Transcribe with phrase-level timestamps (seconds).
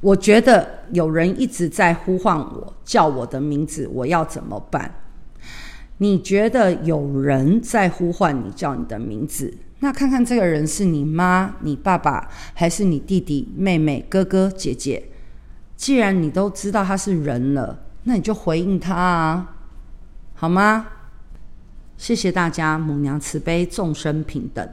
[0.00, 4.94] 我觉得有人一直在呼唤我叫我的名字我要怎么办？
[5.98, 9.52] 你觉得有人在呼唤你叫你的名字？
[9.80, 15.10] 那看看这个人是你妈你爸爸还是你弟弟妹妹哥哥姐姐
[15.76, 19.56] 既然你都知道他是人了那你就回应他啊
[20.34, 20.86] 好吗？
[21.96, 24.68] 谢谢大家母娘慈悲众生平等。